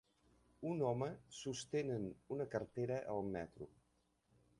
[0.69, 2.07] Un home sostenen
[2.37, 3.69] una cartera al metro.